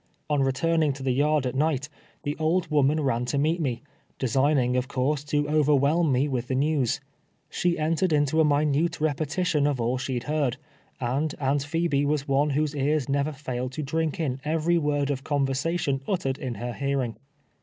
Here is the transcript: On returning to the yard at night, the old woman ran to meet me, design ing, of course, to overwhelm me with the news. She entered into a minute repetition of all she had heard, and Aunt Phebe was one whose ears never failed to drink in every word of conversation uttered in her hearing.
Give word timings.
On 0.31 0.41
returning 0.41 0.93
to 0.93 1.03
the 1.03 1.11
yard 1.13 1.45
at 1.45 1.53
night, 1.53 1.87
the 2.23 2.35
old 2.37 2.71
woman 2.71 3.01
ran 3.01 3.23
to 3.25 3.37
meet 3.37 3.61
me, 3.61 3.83
design 4.17 4.57
ing, 4.57 4.75
of 4.75 4.87
course, 4.87 5.23
to 5.25 5.47
overwhelm 5.47 6.11
me 6.11 6.27
with 6.27 6.47
the 6.47 6.55
news. 6.55 6.99
She 7.51 7.77
entered 7.77 8.11
into 8.11 8.41
a 8.41 8.43
minute 8.43 8.99
repetition 8.99 9.67
of 9.67 9.79
all 9.79 9.99
she 9.99 10.15
had 10.15 10.23
heard, 10.23 10.57
and 10.99 11.35
Aunt 11.39 11.61
Phebe 11.63 12.03
was 12.03 12.27
one 12.27 12.49
whose 12.49 12.75
ears 12.75 13.07
never 13.07 13.31
failed 13.31 13.73
to 13.73 13.83
drink 13.83 14.19
in 14.19 14.41
every 14.43 14.79
word 14.79 15.11
of 15.11 15.23
conversation 15.23 16.01
uttered 16.07 16.39
in 16.39 16.55
her 16.55 16.73
hearing. 16.73 17.15